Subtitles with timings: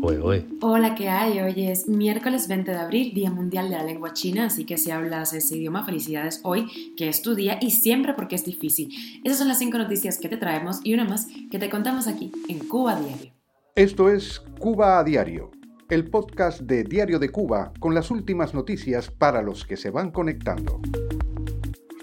[0.00, 1.40] Hola, ¿qué hay?
[1.40, 4.92] Hoy es miércoles 20 de abril, Día Mundial de la Lengua China, así que si
[4.92, 8.90] hablas ese idioma, felicidades hoy, que es tu día y siempre porque es difícil.
[9.24, 12.30] Esas son las cinco noticias que te traemos y una más que te contamos aquí
[12.48, 13.32] en Cuba Diario.
[13.74, 15.50] Esto es Cuba a Diario,
[15.90, 20.12] el podcast de Diario de Cuba con las últimas noticias para los que se van
[20.12, 20.80] conectando.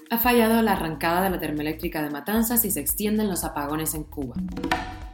[0.10, 4.04] Ha fallado la arrancada de la termoeléctrica de Matanzas y se extienden los apagones en
[4.04, 4.36] Cuba.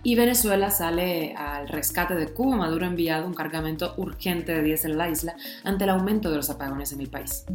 [0.04, 2.58] Y Venezuela sale al rescate de Cuba.
[2.58, 6.38] Maduro ha enviado un cargamento urgente de diésel a la isla ante el aumento de
[6.38, 7.46] los apagones en el país.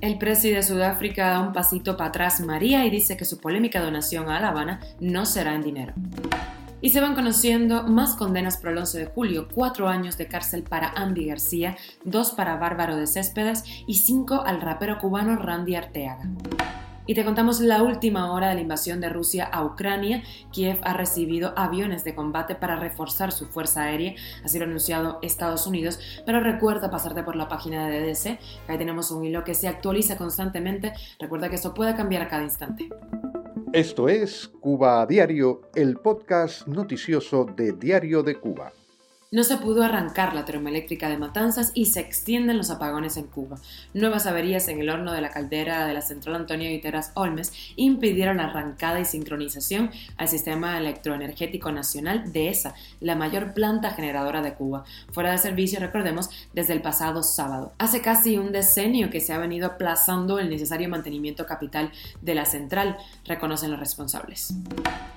[0.00, 3.82] El presidente de Sudáfrica da un pasito para atrás María y dice que su polémica
[3.82, 5.92] donación a La Habana no será en dinero.
[6.80, 10.62] Y se van conociendo más condenas por el 11 de julio, cuatro años de cárcel
[10.62, 16.30] para Andy García, dos para Bárbaro de Céspedes y cinco al rapero cubano Randy Arteaga.
[17.08, 20.22] Y te contamos la última hora de la invasión de Rusia a Ucrania.
[20.52, 25.66] Kiev ha recibido aviones de combate para reforzar su fuerza aérea, así lo anunciado Estados
[25.66, 25.98] Unidos.
[26.26, 28.38] Pero recuerda pasarte por la página de DDC,
[28.68, 30.92] ahí tenemos un hilo que se actualiza constantemente.
[31.18, 32.90] Recuerda que esto puede cambiar a cada instante.
[33.72, 38.70] Esto es Cuba a Diario, el podcast noticioso de Diario de Cuba.
[39.30, 43.58] No se pudo arrancar la termoeléctrica de Matanzas y se extienden los apagones en Cuba.
[43.92, 48.38] Nuevas averías en el horno de la caldera de la central Antonio Guiteras Olmes impidieron
[48.38, 54.54] la arrancada y sincronización al sistema electroenergético nacional de esa, la mayor planta generadora de
[54.54, 57.74] Cuba, fuera de servicio, recordemos, desde el pasado sábado.
[57.76, 61.92] Hace casi un decenio que se ha venido aplazando el necesario mantenimiento capital
[62.22, 64.54] de la central, reconocen los responsables.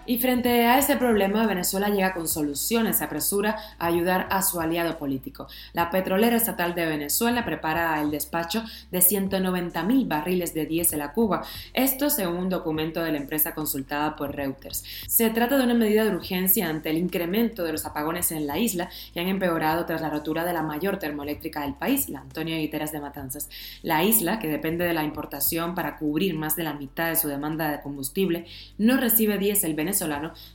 [0.08, 4.60] Y frente a este problema, Venezuela llega con soluciones, se apresura a ayudar a su
[4.60, 5.48] aliado político.
[5.74, 11.14] La petrolera estatal de Venezuela prepara el despacho de 190 mil barriles de diésel a
[11.14, 11.44] Cuba,
[11.74, 14.84] esto según un documento de la empresa consultada por Reuters.
[15.08, 18.58] Se trata de una medida de urgencia ante el incremento de los apagones en la
[18.58, 22.58] isla que han empeorado tras la rotura de la mayor termoeléctrica del país, la Antonio
[22.58, 23.50] Guiteras de Matanzas.
[23.84, 27.28] La isla, que depende de la importación para cubrir más de la mitad de su
[27.28, 28.48] demanda de combustible,
[28.80, 29.91] no recibe diésel venezolano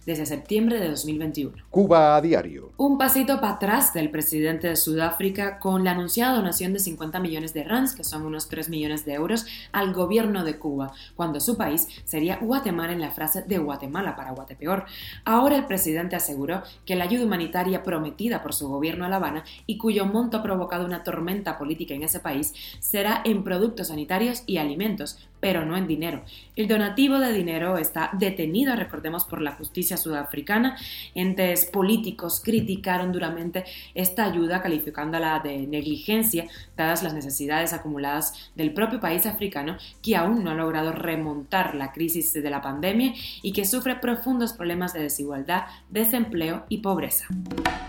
[0.07, 1.57] desde septiembre de 2021.
[1.71, 2.73] Cuba a diario.
[2.79, 7.53] Un pasito para atrás del presidente de Sudáfrica con la anunciada donación de 50 millones
[7.53, 11.57] de rands, que son unos 3 millones de euros, al gobierno de Cuba, cuando su
[11.57, 14.87] país sería Guatemala en la frase de Guatemala para Guatepeor.
[15.25, 19.45] Ahora el presidente aseguró que la ayuda humanitaria prometida por su gobierno a La Habana
[19.67, 24.43] y cuyo monto ha provocado una tormenta política en ese país será en productos sanitarios
[24.47, 26.23] y alimentos, pero no en dinero.
[26.55, 30.77] El donativo de dinero está detenido, recordemos, por la justicia sudafricana.
[31.15, 33.65] Entes políticos criticaron duramente
[33.95, 36.47] esta ayuda, calificándola de negligencia,
[36.77, 41.93] dadas las necesidades acumuladas del propio país africano, que aún no ha logrado remontar la
[41.93, 47.27] crisis de la pandemia y que sufre profundos problemas de desigualdad, desempleo y pobreza.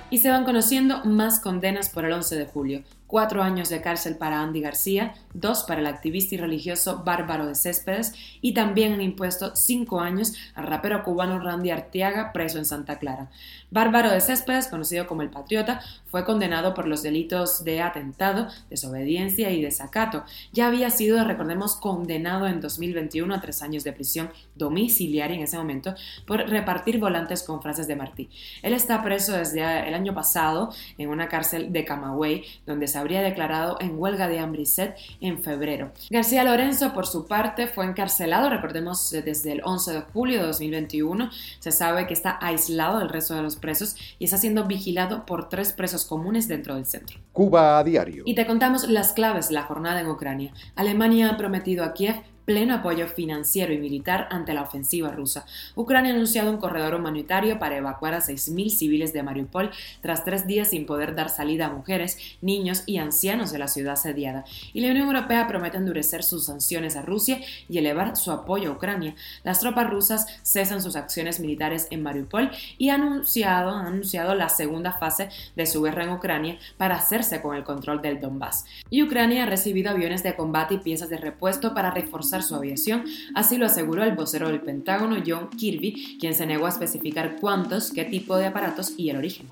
[0.09, 4.17] Y se van conociendo más condenas por el 11 de julio cuatro años de cárcel
[4.17, 9.01] para Andy García, dos para el activista y religioso Bárbaro de Céspedes y también han
[9.01, 13.29] impuesto cinco años al rapero cubano Randy Arteaga preso en Santa Clara.
[13.69, 19.51] Bárbaro de Céspedes, conocido como el Patriota, fue condenado por los delitos de atentado, desobediencia
[19.51, 20.23] y desacato.
[20.53, 25.57] Ya había sido, recordemos, condenado en 2021 a tres años de prisión domiciliaria en ese
[25.57, 25.95] momento
[26.25, 28.29] por repartir volantes con frases de Martí.
[28.61, 33.21] Él está preso desde el año pasado en una cárcel de Camagüey, donde se habría
[33.21, 35.91] declarado en huelga de hambre y sed en febrero.
[36.09, 41.29] García Lorenzo, por su parte, fue encarcelado, recordemos, desde el 11 de julio de 2021.
[41.59, 45.49] Se sabe que está aislado del resto de los presos y está siendo vigilado por
[45.49, 47.19] tres presos comunes dentro del centro.
[47.33, 48.23] Cuba a diario.
[48.25, 50.51] Y te contamos las claves de la jornada en Ucrania.
[50.75, 52.15] Alemania ha prometido a Kiev
[52.47, 55.45] pleno apoyo financiero y militar ante la ofensiva rusa.
[55.75, 59.69] Ucrania ha anunciado un corredor humanitario para evacuar a 6.000 civiles de Mariupol
[59.99, 63.95] tras tres días sin poder dar salida a mujeres, niños y ancianos de la ciudad
[63.95, 64.45] asediada.
[64.71, 68.75] Y la Unión Europea promete endurecer sus sanciones a Rusia y elevar su apoyo a
[68.75, 69.15] Ucrania.
[69.43, 74.47] Las tropas rusas cesan sus acciones militares en Mariupol y han anunciado, han anunciado la
[74.47, 78.63] segunda fase de su guerra en Ucrania para hacerse con el control del Donbass.
[78.89, 83.05] Y Ucrania ha recibido aviones de combate y piezas de repuesto para reforzar su aviación,
[83.35, 87.91] así lo aseguró el vocero del Pentágono John Kirby, quien se negó a especificar cuántos,
[87.91, 89.47] qué tipo de aparatos y el origen.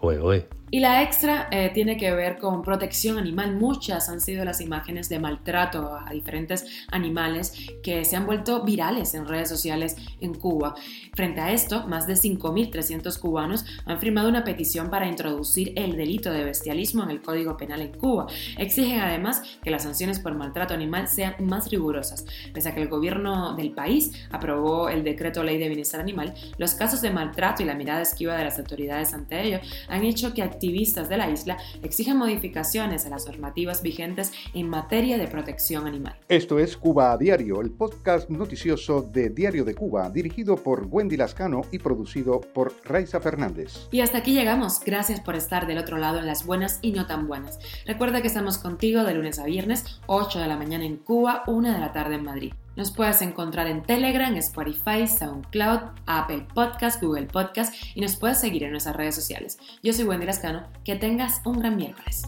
[0.76, 3.56] Y la extra eh, tiene que ver con protección animal.
[3.56, 9.14] Muchas han sido las imágenes de maltrato a diferentes animales que se han vuelto virales
[9.14, 10.76] en redes sociales en Cuba.
[11.14, 16.30] Frente a esto, más de 5.300 cubanos han firmado una petición para introducir el delito
[16.30, 18.28] de bestialismo en el Código Penal en Cuba.
[18.58, 22.26] Exigen además que las sanciones por maltrato animal sean más rigurosas.
[22.54, 26.74] Pese a que el gobierno del país aprobó el decreto ley de bienestar animal, los
[26.74, 30.44] casos de maltrato y la mirada esquiva de las autoridades ante ello han hecho que
[30.66, 36.16] activistas de la isla exigen modificaciones a las normativas vigentes en materia de protección animal.
[36.28, 41.18] Esto es Cuba a Diario, el podcast noticioso de Diario de Cuba, dirigido por Wendy
[41.18, 43.88] Lascano y producido por Raiza Fernández.
[43.92, 44.80] Y hasta aquí llegamos.
[44.84, 47.60] Gracias por estar del otro lado en las buenas y no tan buenas.
[47.86, 51.74] Recuerda que estamos contigo de lunes a viernes, 8 de la mañana en Cuba, 1
[51.74, 52.54] de la tarde en Madrid.
[52.76, 58.64] Nos puedes encontrar en Telegram, Spotify, SoundCloud, Apple Podcast, Google Podcast y nos puedes seguir
[58.64, 59.58] en nuestras redes sociales.
[59.82, 60.68] Yo soy Wendy Lascano.
[60.84, 62.24] Que tengas un gran miércoles.